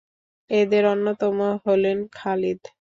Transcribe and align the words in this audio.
এদের 0.49 0.83
অন্যতম 0.85 1.37
হলেন 1.65 1.97
খালিদ। 2.11 2.61